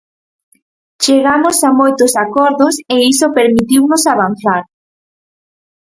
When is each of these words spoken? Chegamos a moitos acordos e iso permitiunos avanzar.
Chegamos 1.03 1.57
a 1.67 1.69
moitos 1.79 2.13
acordos 2.25 2.75
e 2.95 2.97
iso 3.13 3.33
permitiunos 3.37 4.03
avanzar. 4.13 4.61